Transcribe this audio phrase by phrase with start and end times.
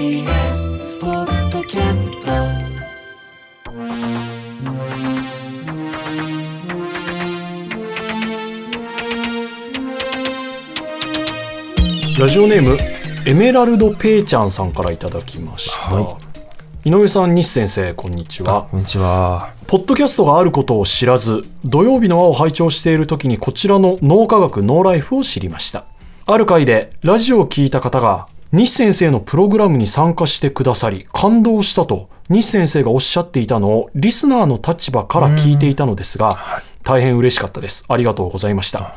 [0.00, 2.30] TBS ポッドキャスト
[12.18, 12.78] ラジオネーム
[13.26, 16.18] エメラルドペイちゃんさんからいただきました、は
[16.86, 18.68] 井上さん西先生こんにちは。
[18.70, 19.52] こんにちは。
[19.66, 25.84] ポッドキャストがあることを知らず土曜日の輪を拝聴している時にこちらの脳科学ノーライフを知りました。
[26.24, 37.84] ある回でラジオを聞いた方が西先生のプログラムに参加してくださり感動したと西先生がおっしゃっていたのをリスナーの立場から聞いていたのですが大変嬉しかったです。
[37.88, 38.94] ありがとうございました。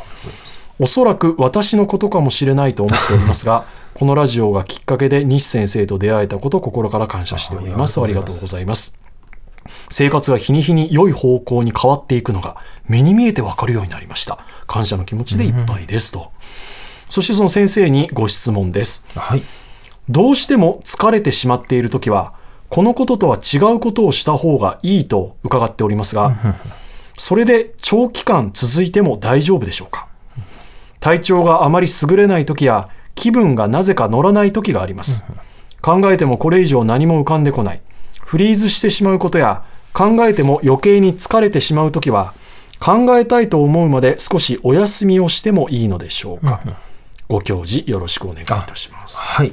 [0.79, 7.99] おそらく私のことかもしれないと思っておりますが このラジオがきっかけで西先生と出会えたこと心から感謝しております。
[7.99, 8.97] あありがとうござございます。
[9.89, 12.57] 生活が日に日に良い方向に変わっていくのが
[12.87, 14.39] 目に見えてわかるようになりました。
[14.65, 16.31] 感謝の気持ちでいっぱいですと、
[17.13, 19.05] そしてその先生にご質問です。
[19.13, 19.43] はい。
[20.09, 22.33] どうしても疲れてしまっている時は
[22.69, 26.35] このこととは違うことをした方がいいと伺っておりますが
[27.15, 30.07] それで長期間続いても大丈夫でしょうか？
[31.01, 35.23] 体調があまり優れない時や気分がなぜか乗らない時があります。
[35.83, 37.81] 考えてもこれ以上何も浮かんでこない。
[38.25, 42.33] フリーズしてしまうことや考えても余計に疲れてしまう時は
[42.79, 46.59] 考えたいと思うまで少しお休みをしてもいいのでしょうか？
[47.33, 49.51] ご教示よろしくお願いいたしますはい。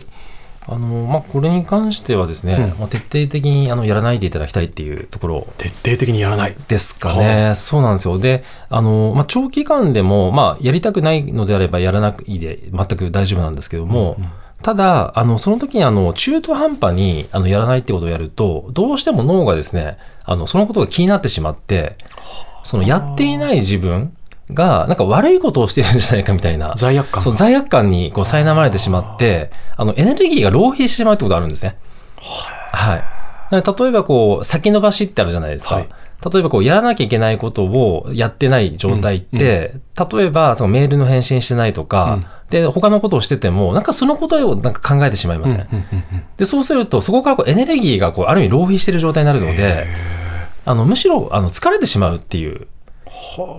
[0.68, 7.54] あの、まあ、これに関してはですね、うんまあ、徹底的にあのやらないでいただきたいっていうところ徹底的にやらないですかね。
[7.56, 8.18] そうなんですよ。
[8.18, 14.18] で、あの、まあ、長期間でも、まあ、やりたくないのであればやらなくいいで全く大丈夫なんですけども、
[14.62, 21.96] ただ、あの、その時に、あの、中途半端に、あの、やらないってことをやると、どうしても脳がですね、あの、そのことが気になってしまって、
[22.62, 24.14] その、やっていない自分
[24.52, 31.78] が、なんか悪いことをしてるんじゃないかみたいな、罪悪感そう罪悪感にこう苛まれてしまって、あの、エネルギーが浪費してしまうってことがあるんですね。
[32.72, 33.02] はい。
[33.52, 35.76] 例えばこう、先延ばしってあるじゃないですか。
[35.76, 35.88] はい
[36.22, 39.72] 例えばこう、やらなきゃいけないことをやってない状態って、
[40.12, 45.68] 例えばそのメールの返信してないとか、うんで、他のことをしてても、なんかそのことをなんか考えてしまいますね。
[45.72, 49.86] うんうんうんで、そうすると、そこからこうエネルギーがこう、ある意味浪費してる状態になるので、
[50.64, 52.66] あの、むしろ、あの、疲れてしまうっていう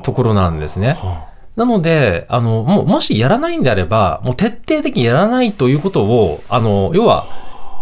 [0.04, 0.94] ところなんですね。
[0.94, 7.28] はなので、あの、もう、もしやらないんであれば、もう徹底的にやらないということを、あの、要は、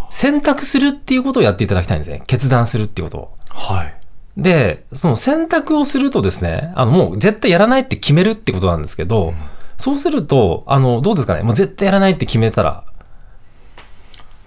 [0.10, 2.24] 選択するっていうことをやっていただきたいんですね。
[2.26, 3.38] 決断するっていうことを。
[3.52, 4.00] あはい
[4.38, 9.34] で、その選択をするとですね、あの、もう絶対やらないって決めるってことなんですけど、
[9.78, 12.84] そうすると、あの、どうですかね、もう絶対やらないって決めたら、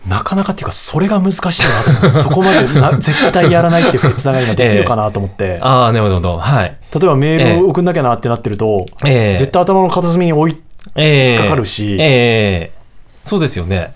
[0.07, 2.11] なかなかっていうか、それが難しいなと思う。
[2.11, 5.59] そこまでな 絶対やらないっていう決断が今できるかなと思って。
[5.61, 6.77] ああ、なるほど、はい。
[6.93, 10.61] 例えばメールを送んなきゃなってなってると、ええ絶対頭の片隅に置い
[10.97, 12.83] ええ引っかかるしええ
[13.25, 13.93] そうですよね。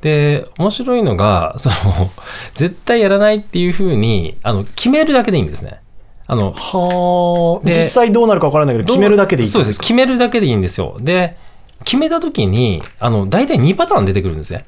[0.00, 2.10] で、面白いのが、その、
[2.54, 5.80] 絶対やらないっていうふうに、あの、決めるだけでいいんですね。
[6.26, 9.80] あの、は実際どうなるか分からないけど、決めるだけでいいそうです。
[9.80, 10.96] 決めるだけでいいんですよ。
[11.00, 11.36] で、
[11.84, 14.64] 決めたときに、あの、大体2パターン出てくるんですね。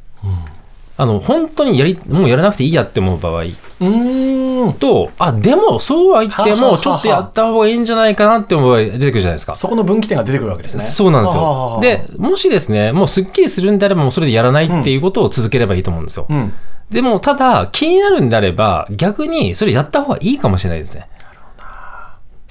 [0.97, 4.75] あの、本当にやり、もうやらなくていいやって思う場合うーん。
[4.75, 9.55] と、あ、でも、そうは言っても、ちょっとやった方がいいんじゃないかなって思う場合出てくるじゃないですか。
[9.55, 10.85] そこの分岐点が出てくるわけですね。
[10.85, 11.37] そうなんです。
[11.37, 16.27] よで、もしですね、もうすっきりするんであれば、もうそれでやらないっていうことを続ければいいと思うんですよ。
[16.29, 16.53] うん。
[16.91, 21.07] でも、ただ、気になるんであれば、逆にそれやった方がいいかもしれないですね。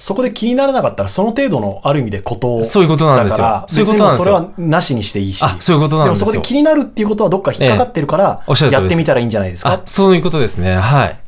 [0.02, 5.42] そこで気にならなかったら、その程度のある意味でことそういうことなんですよだから、そういうことなんですよ別にもうそれはなしにしていいし。
[5.44, 9.72] あそういうことなんですよでもそこで気になるっていうことはどっか引っかかってるから、やってみたらいいんじゃないですか？
[9.74, 9.80] あ、。
[9.84, 10.74] そういうことですね。
[10.74, 11.18] はい。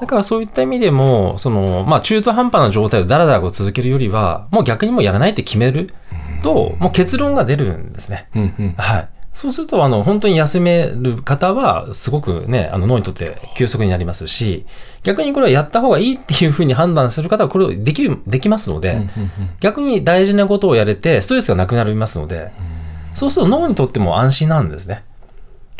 [0.00, 5.92] だからそういった意味でも、その、まあ中途半端な状態をダラダラこう続けるよりは、もう逆にもうやらないって決める
[6.42, 8.28] と、もう結論が出るんですね。
[8.34, 8.74] うんうん。
[8.76, 9.08] はい。
[9.38, 14.66] そうすると、あの、本当に休める方は、すごくね、あの、脳にとって休息になりますし、
[15.04, 19.08] 逆にこれはやった方がいいっていうふうに判断する方は、これをできる、できますので、
[19.60, 22.50] 逆に大事なことをやれて、ストレスがなくなりますので、
[23.14, 25.04] そうすると脳にとっても安心なんですね。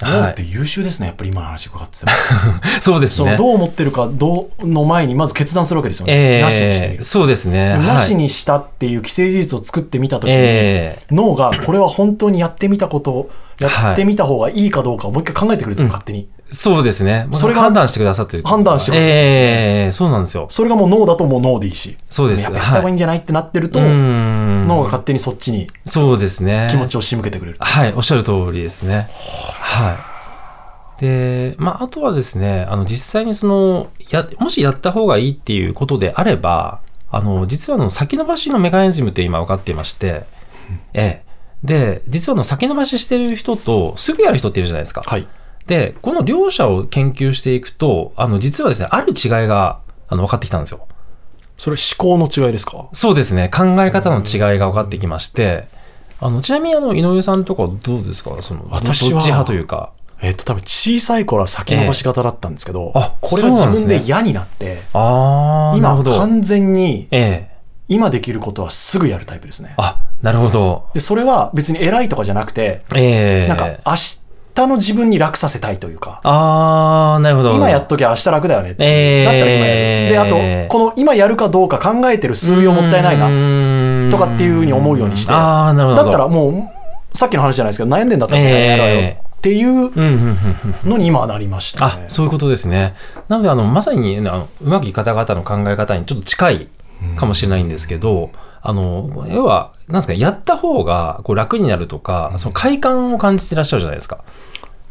[0.07, 2.13] 脳って優秀ですね、やっぱり今の話伺ってても。
[2.81, 3.37] そうですね。
[3.37, 6.13] どう思ってるかどうの前にまず決断するわけですよね。
[6.13, 7.05] ええなしにしてみる。
[7.05, 7.73] そうですね。
[7.73, 13.31] はいなしにしたっていう既成事実を作ってみたときに、ええ脳がこれは本当にやってみたことを
[13.61, 16.29] やってみた方がいいかどうかをもう一回考えてくれるんですよ、勝手に。
[16.51, 17.29] そうですね。
[17.33, 18.43] それが判断してくださってる。
[18.43, 20.47] 判断してくださってるええそうなんですよ。
[20.51, 21.97] それがもう脳だともう脳でいいし。
[22.09, 24.61] そうですやっぱやった方がいいんじゃないってなってると、うーん。
[24.67, 26.69] 脳が勝手にそっちにそうですね。
[26.71, 27.59] 気持ちを仕向けてくれる。
[27.61, 29.09] はい、おっしゃる通りですね。
[29.61, 29.93] は
[30.99, 31.01] い。
[31.01, 36.81] で、まあ、あとはですね、あの、実際にその、や、もしやった方がいいっていうことであれば、
[37.11, 40.25] あの、実はあの、先延ばしのメカニズムって今分かっていまして、
[40.93, 41.29] ええ。
[41.63, 45.03] で、実はあの先延ばししてる人とすぐやる人っているじゃないですか。
[45.05, 45.27] はい。
[45.69, 49.79] で、この両者を研究していくと、あの、実はですね、ある違いが、
[50.09, 50.89] あの、分かってきたんですよ。
[51.57, 52.89] それ思考の違いですか？
[52.93, 55.69] そうですね、考え方の違いが分かってきまして、
[56.21, 58.31] あの、ちなみにあの、井上さんとかどうですか？
[58.43, 59.93] その、私はどっち派というか。
[60.21, 66.17] えっ、と、多分小さい頃は先延ばし型だったんですけど、ええあこれが自分で嫌になって、あー、なる今ほど。
[66.19, 69.75] 完全にええ今できることはすぐやるタイプですね。
[69.77, 70.89] あ、なるほど。
[70.93, 74.23] で、それは別に偉いとかじゃなくて、ええなんか明日
[74.67, 77.53] の自分に楽させたいというか、あー、なるほど。
[77.53, 80.11] 今やっときゃ明日楽だよねええだったら今やる。
[80.11, 83.29] で、あと、この今やるかどうか考えてる数秒もったいないな。
[83.29, 86.03] なとかっていうふうに思うようにしてあー、なるほど。
[86.03, 89.09] だったらもう、さっきの話じゃないですけど、悩んでんだったらやろうよ
[89.39, 90.37] っていううん、うん、うん、
[90.85, 90.91] うん。
[90.91, 92.07] のに今はなりましたあね。
[92.09, 92.95] そういうことですね。
[93.29, 96.69] なので、あの、まさに、あのうまくいく方々の考え方にちょっと近い
[97.17, 104.23] かもしれないんですけど、あの、要は、なんですか、やった方がこう楽になるとか、その快感を感じてらっしゃるじゃないですか。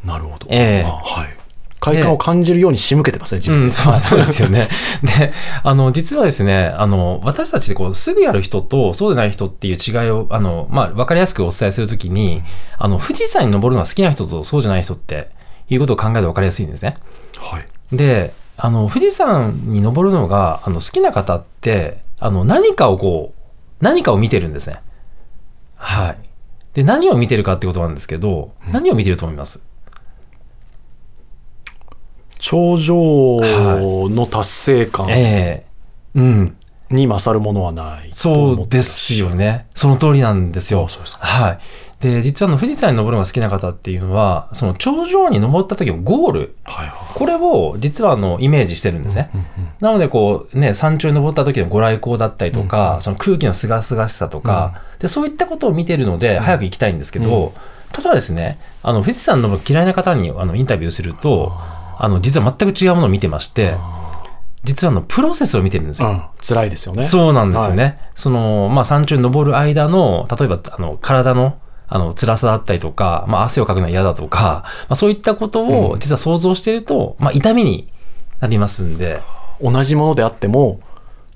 [0.03, 0.47] なるほど。
[0.49, 1.37] ええあはい。
[1.79, 3.63] 快感を感じるように仕向けてますね、自分で。
[3.65, 4.67] うん、そうそうですよね。
[5.19, 12.41] で、あの、実はですね、あの、私たちでこう、すぐやる人と、そうでない人っていう違いを、あの、まあ、わかりやすくお伝えするときに、
[12.79, 15.29] あの、富士山に登るのが好きな人とそうじゃない人って、
[15.69, 16.95] いうことを考えてわかりやすいんですね。
[17.37, 17.95] はい。
[17.95, 24.81] で、あの、富士山に登るのが、あの、好きな方って、あの、何かをこう、何かを見てるんですね。
[25.77, 26.17] はい。
[26.73, 29.63] で、何を見てるかってことなんですけど、何を見てると思います？
[32.39, 32.95] 頂上
[34.09, 35.65] の達成感ええ
[36.15, 36.57] うん。
[36.89, 39.67] に勝るものはないとそうですよね。
[39.75, 40.87] その通りなんですよ。
[40.87, 41.59] そうそうそうはい。
[41.99, 49.31] で、実はあの富士山に登るのが好きな方っていうのは、その頂上に登った時のゴール、はいはこれを実はあのイメージしてるんですね。
[49.33, 49.37] い。
[49.37, 57.53] うんうんなのでこうね、山頂に登った時のご来光だったりとか、その空気の清々しさとか、で、そういったことを見てるので、早く行きたいんですけど、
[57.91, 61.55] ただですね、あの富士山登る嫌いな方にあのインタビューすると、
[61.99, 63.75] あの、実は全く違うものを見てまして、
[64.63, 66.09] 実はあの、プロセスを見てるんですよ。
[66.09, 67.03] うん、辛いですよね。
[67.03, 67.99] そうなんですよね。
[68.15, 77.87] その、まあ、山頂に登る間の、例えば、あの、体の、あの、辛さだったりとか、まあ、汗をかくのは嫌だとか、まあ、そういったことを実は想像していると、まあ、痛みに
[78.39, 79.21] なりますんで、
[79.61, 80.79] 同じものであっても、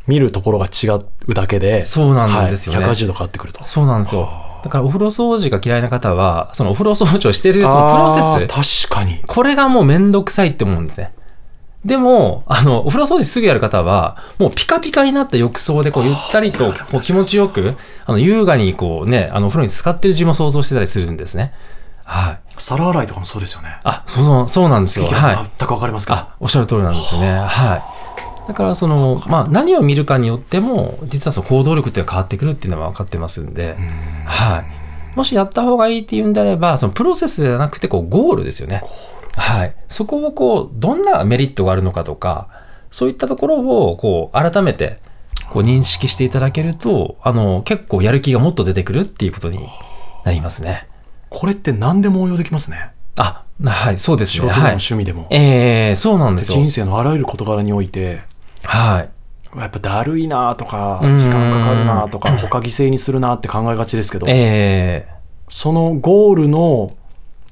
[0.08, 0.88] 見るところが違
[1.30, 3.64] うだけで、そうなんですよねはい、180度変わってくると。
[3.64, 4.30] そうなんですよ。
[4.64, 9.20] だから、お風呂掃除が嫌いな方は、そのお風呂掃除をしてるそのプロセス、確かに。
[9.26, 11.14] これがもうめんどくさいって思うんですね。
[11.86, 17.76] でも、あの、お風呂掃除すぐやる方は、もうピカピカになった浴槽で、こう、ゆったりと、こう、気持ちよく、
[18.06, 21.54] あの、優雅に、こうね、あの、お風呂に浸かってる自分を想像してたりするんですね。
[22.04, 22.40] はい。
[22.58, 23.80] 皿洗いとかもそうですよね。
[23.84, 25.08] あ、そう、そうなんですよ。
[25.08, 25.36] はい。
[25.58, 27.32] 全くわかりますかあ、おっしゃる通りなんですよね。
[27.32, 28.48] はい。
[28.48, 33.76] だから、その、まあ、何を見るかによっても、実はその行動力っていうのは変わってくるっていうのは分かってますんで、
[34.26, 35.18] はい。
[35.18, 38.84] もしやった方がいいっていうんであれば、そのプロセスではなくて、こう、ゴールですよね。
[39.36, 39.76] はい。
[39.88, 42.50] そこをこう、どんなメリットがあるのかとか、
[42.90, 45.00] そういったところを、こう、改めて、
[45.50, 49.68] こう、認識していただけると、あの、結構やる気がもっと出てくるっていうことに
[50.26, 50.88] なりますね。
[51.30, 52.92] これって何でも応用できますね。
[53.16, 54.48] あ、なはい、そうですね。
[54.48, 54.72] 仕事でもはい。
[54.72, 55.28] 趣味でも。
[55.30, 56.58] ええそうなんですよ。
[56.58, 58.22] 人生のあらゆる事柄において、
[58.64, 59.10] はい。
[59.60, 66.94] やっぱだるいなとか、うん時間かかるなとか、他犠牲にするなって考えがちですけど、ええそのゴールの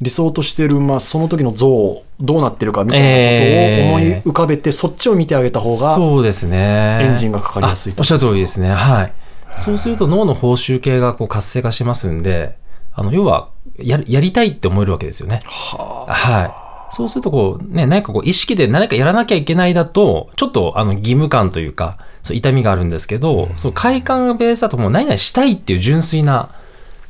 [0.01, 6.99] 理想としてる、まあ、その時の像、どうなってるかみたいなことを思い浮かべて、そっちを見てあげた方が、そうですね。
[7.01, 8.69] エンジンがかかりやすいおっしゃる通りですね。
[8.71, 9.13] はい。
[9.57, 12.55] そうすると脳の報酬系がこう活性化しますんで、
[12.93, 15.41] あの、要は、ややりたいって思えるわけですよね。
[15.45, 16.69] ははい。
[16.91, 26.49] そうするとこう、ね、何かこう意識で何かやらなきゃいけないだと、ちょっとあの義務感というか、そう痛みがあるんですけど、そう快感がベースだともう何々したいっていう純粋な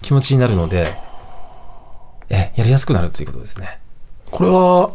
[0.02, 0.94] 気持ちになるので、
[2.30, 3.80] え、やりやすくなるということですね。
[4.28, 4.92] あこれは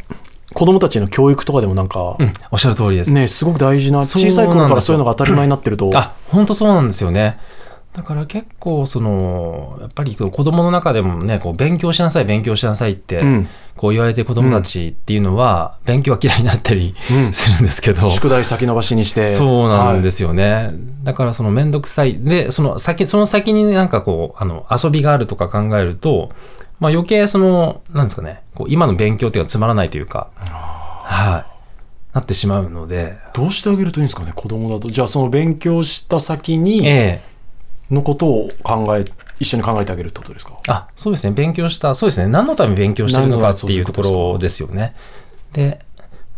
[0.53, 3.13] 子供たちの教育とかでもなんか、うん、おっしゃる通りです。
[3.13, 7.39] ね、すごく大事な、小さい頃からそういうのが当たり前になってると、あ、本当そうなんですよね。
[7.95, 13.49] だから結構、その、やっぱり子供の中でもね、こう勉強しなさい、勉強しなさいって、うん。
[13.77, 17.33] こう言われてる子供たちっていうのは、勉強は嫌いになったりうん。
[17.33, 20.03] するんですけど、宿題先延ばしにして、そうなんす。
[20.03, 20.73] ですよね。
[21.05, 22.19] だからそのめんどくさい。
[22.19, 26.31] で、その先、その先になんかこう、あの、遊びがあるとか考えると、
[26.81, 34.91] まあ余計その、なんですかね、こう今の勉強っていうのはつまらないというか、はい、なってしまうので、どうしてあげるといいんですかね、子供だと。
[34.91, 37.34] じゃあ、その勉強した先に、ええ
[37.91, 39.05] のことを考え、
[39.41, 40.59] 一緒に考えてあげるってことですか？
[40.69, 41.33] あ、そうですね。
[41.33, 42.31] 勉強した、そうですね。
[42.31, 44.95] 何のために勉強してるのかっていうところですよね。
[45.53, 45.85] で、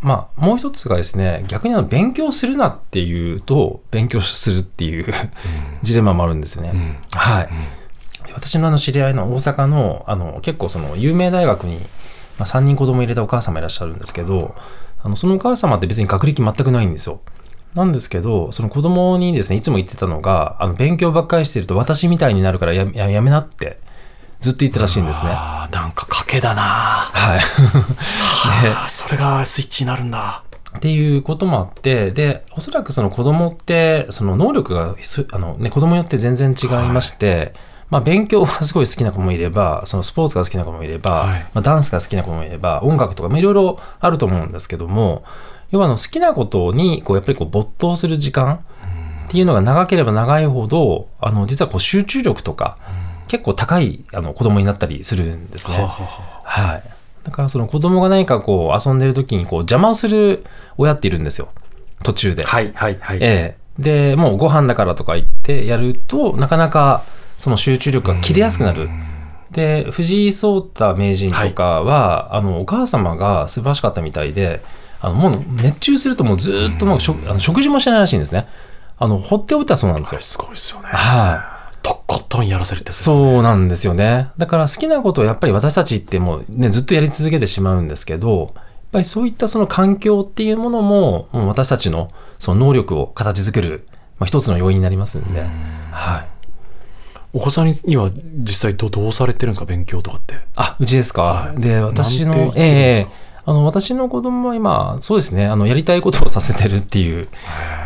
[0.01, 5.13] まあ、もう一つがですね、逆にあの勉強するなっていうと、勉強するっていう
[5.83, 7.01] ジレンマもあるんですよね。
[7.13, 7.49] はい。
[8.29, 11.79] 要私のあの知り合いの大阪のあの結構その有名大学に、
[12.39, 14.55] まあ、3人子供入れたお母様いらっしゃるんですけど
[15.03, 17.21] あのそのお母様って別に学歴全くないんですよ。
[17.77, 23.79] なんですけど、その子供にですね、いつも言ってたのが、あの勉強ばっかりしてると私みたいになるからやややめなって
[24.41, 25.31] ずっと言ってたらしいんですね。
[25.33, 27.41] あーなんか賭けだなはい。
[28.75, 30.43] あーそれがスイッチになるんだ。
[30.77, 37.55] っていうこともあって、で、おそらくその子供って、その能力がす、あのね、子供によって全然違いまして、
[37.91, 45.25] まあ勉強がすごい好きな子もいれば、そのスポーツが好きな子もいれば、はいまあダンスが好きな子もいれば、音楽とか、まあいろいろあると思うんですけども、
[45.71, 48.65] 要はあの好きなことに、こう、やっぱりこう没頭する時間
[49.27, 52.79] っていうのが長ければ長いほど、あの、実はこう集中力とか、
[53.29, 55.77] 結構高いあの子供になったりするんですね。
[55.79, 56.83] はい。
[57.25, 60.45] だからその子供が何かこう遊んでる時にこう邪魔をする
[60.77, 61.49] 親っているんですよ。
[62.05, 62.45] 途中で。
[62.45, 63.19] はいはいはい。
[63.21, 64.13] ええ。
[64.13, 67.03] で、もうご飯だからとか言ってやると、なかなか
[67.37, 68.89] その集中力が切れやすくなる。
[69.51, 74.63] で、藤井聡太名人とかは、あの、お母様が素晴らしかったみたいで、
[75.01, 78.47] あの、もう熱中するともうずーっともうしょあの食事もしてないらしいんですね。
[78.99, 80.21] あの、放っておいたそうなんですよ。
[80.21, 80.89] すごいですよね。
[80.89, 81.77] はい。
[81.83, 84.31] とことんやらせるってそうなんですよね。
[84.39, 93.87] だから好きなことをやっぱり私たちってもうね、ずっとやり続けてしまうんですけど、やっぱりそういったその環境っていうものも、もう私たちのその能力を形作る、
[94.19, 95.43] まあ、一つの要因になりますんで、
[95.91, 96.29] はい。
[97.33, 100.37] お子さんには実際どどうされてるんですか勉強とかって。
[100.57, 101.23] あ、うちですか。
[101.23, 107.29] はいで、私のええあの、私の子供は今、そうですね、あの、やりたいことをさせてるっていう、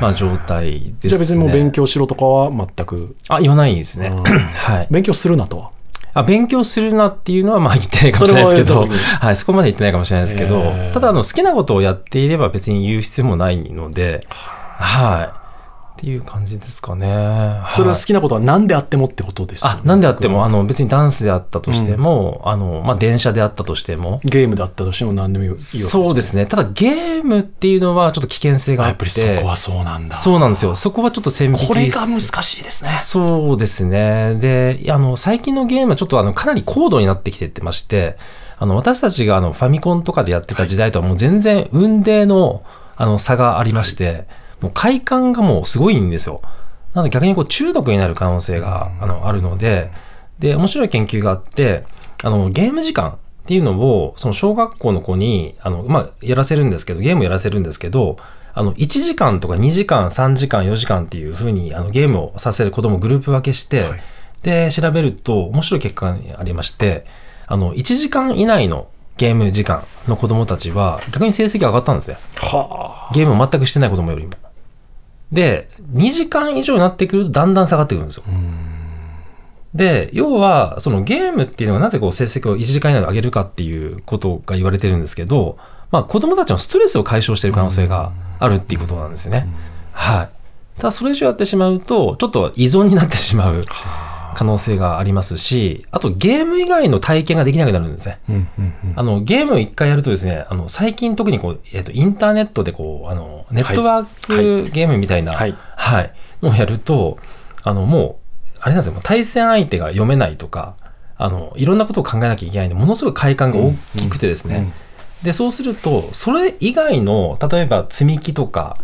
[0.00, 0.94] まあ、状態ですね。
[1.10, 3.14] じゃあ別にもう勉強しろとかは全く？
[3.28, 4.08] あ、言わないですね。
[4.08, 4.88] うん はい。
[4.90, 5.70] 勉強するなとは？
[6.12, 8.86] あ勉強するなっていうのはまあ言ってないかもしれないですけど、
[9.20, 15.39] はい、そこまで言ってないかもしれないですけど、ただあの好きなことをやっていれば別に言う必要もないので、はい。
[16.00, 17.06] っていう感じですかね。
[17.14, 26.46] はいそれは好きなことは何であってもってことですよね、あ、なんであっても、あの別にダンスであったとしても、あの、まあ電車であったとしても、ゲームだったとしても何でもいいわけですねそうですね。
[26.46, 30.14] ただゲームっていうのはちょっと危険性があっ、あやってぱりそこはそうなんだ。
[30.16, 30.74] そうなんですよ。
[30.74, 32.92] そこはちょっと線引きこれが難しいですね。
[32.92, 34.36] そうですね。
[34.36, 38.16] で、あの、最近のゲームはちょっとあの、かなり高度になってきてってまして、
[38.58, 42.62] あの、私たちがあの、ファミコンとかでやってた時代とはもう全然運命の、
[42.96, 44.26] あの、差がありまして、
[44.60, 46.40] もう快感がもうすごいんですよ。
[46.94, 49.90] なので逆にこう中毒になる可能性があのあるので、
[50.38, 51.84] で、面白い研究があって、
[52.22, 58.16] あの、ゲーム時間っていうのを、その小学校の子に、あの、まあ、やらせるんですけど、ゲームやらせるんですけど、
[58.54, 64.00] あの、1時間とか2時間、3時間、4時間っていうふうに、あの、ゲームをさせる子供をグループ分けして、はい
[64.42, 67.04] で、調べると面白い結果がありまして、
[67.46, 72.16] あの、1時間以内のゲーム時間の子供たちは、逆に成績上がったんですね。
[72.36, 74.32] はゲームを全くしてない子供よりも。
[75.32, 78.24] で、2時間以上になってくるとだんだん下がってくるんですよ。
[79.74, 85.58] で、要は、そのゲームっていうのがなぜこう成績を1時間以内で上げるかっていうことが言われてるんですけど、
[85.92, 89.46] まあ子供たちのストレスを解消している可能性があるっていうことなんですよね。
[89.92, 90.28] はい。
[90.76, 93.64] ただそれ以上やってしまうと、ちょっと依存になってしまう
[94.40, 98.20] 可能性がありますし、あとゲーム以外の体験ができなくなるんですね。
[98.30, 98.92] うんうんうん。
[98.96, 105.54] あの、ゲームを一回やるとですね、あの、最近特にこう、えっ、と、インターネットでこう、あの、ネットワークゲームみたいな、はい。
[105.76, 107.18] はい、のをやると、
[107.64, 108.18] あの、も
[108.56, 110.74] う、あれなんですよ、もう対戦相手が読めないとか、
[111.18, 114.72] あの、いろんなことを考えなきゃいけないんで、ものすごい快感が大きくてですね、うんうん。
[115.22, 118.78] で、そうすると、それ以外の、例えば積み木とか、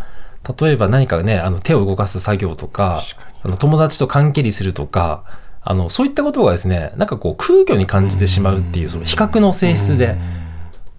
[0.61, 3.01] 例えば何かね、あの手を動かす作業とか、
[3.41, 5.23] あの友達と関係りするとか、
[5.69, 10.17] あの、そういったことがですね、なんかこう空虚に感じてしまうっていう、その比較の性質で、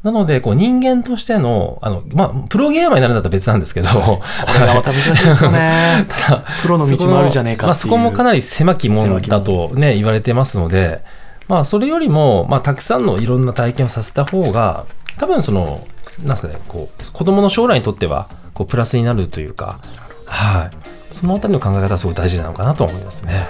[0.02, 4.20] なので、こう人間としての、あの、まあ、プロゲーマーになるんだったら別なんですけど、こ
[4.60, 6.04] れがまた難しいですよね。
[6.26, 11.02] ただプロの道もあるじゃねえかまあ、そこもかなり狭きものだとね、言われてますので、
[11.48, 14.84] まあ、それよりも、まあ、たくさんのいろんな体験をさせた方が、
[15.16, 15.80] 多分その、
[16.20, 19.78] なんですかね、こう、子供の将来にとっては、こう、プラスになるというか、
[20.26, 20.88] はい。
[21.14, 23.48] そのあたりの考え方はすごい大事なのかなと思いますね。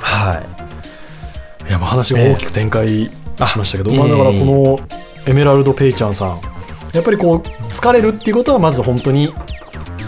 [0.00, 0.42] は
[1.64, 1.68] い。
[1.68, 3.10] いや、まあ話が大きく展開し
[3.58, 4.80] ましたけど、ええまあだからこの
[5.26, 6.40] エメラルド・ペイちゃんさん、
[6.92, 7.38] やっぱりこう、
[7.68, 9.32] 疲れるっていうことは、まず本当に、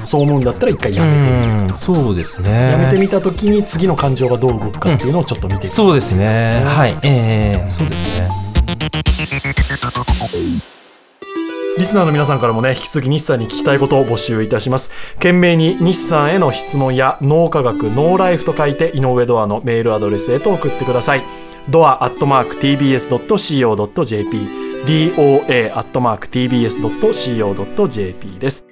[0.04, 1.62] そう思うんだったら一回やめてみる。
[1.64, 2.72] うん、そうですね。
[2.72, 5.72] やめてみたときに次の感情がどう動くかっていうのをちょっと見ていく。
[5.72, 6.64] そうですね。
[6.66, 6.98] はい。
[7.02, 8.28] ええそうですね。
[11.78, 14.90] リスナーの皆さんからもね、引き続き日産に聞きたいことを募集いたします。
[15.14, 21.22] 懸命に日産への質問や脳科学、ノーライフと書いて井上ドアのメールアドレスへと送ってください。
[21.68, 28.71] ドアアットマーク TBS.CO.JP doa アットマーク TBS.CO.JP です。